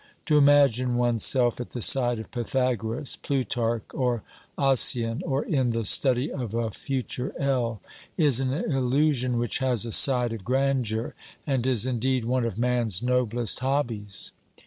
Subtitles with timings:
[0.25, 4.23] To imagine one's self at the side of Pythagoras, Plutarch, or
[4.57, 7.81] Ossian, or in the study of a future L.,
[8.17, 11.13] is an illusion which has a side of grandeur
[11.45, 14.31] and is indeed one of man's noblest hobbies.